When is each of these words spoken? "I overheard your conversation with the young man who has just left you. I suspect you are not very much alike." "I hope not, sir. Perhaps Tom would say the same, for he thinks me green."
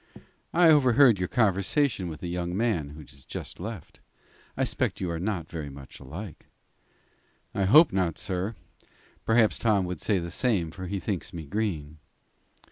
"I 0.51 0.69
overheard 0.69 1.19
your 1.19 1.27
conversation 1.27 2.07
with 2.09 2.21
the 2.21 2.27
young 2.27 2.57
man 2.57 2.89
who 2.89 3.01
has 3.01 3.23
just 3.23 3.59
left 3.59 3.99
you. 3.99 4.03
I 4.57 4.63
suspect 4.63 4.99
you 4.99 5.11
are 5.11 5.19
not 5.19 5.47
very 5.47 5.69
much 5.69 5.99
alike." 5.99 6.47
"I 7.53 7.65
hope 7.65 7.93
not, 7.93 8.17
sir. 8.17 8.55
Perhaps 9.25 9.59
Tom 9.59 9.85
would 9.85 10.01
say 10.01 10.17
the 10.17 10.31
same, 10.31 10.71
for 10.71 10.87
he 10.87 10.99
thinks 10.99 11.33
me 11.33 11.45
green." 11.45 11.99